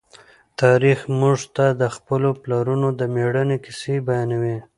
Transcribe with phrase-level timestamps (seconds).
[0.61, 4.57] تاریخ موږ ته د خپلو پلرونو د مېړانې کیسې بیانوي.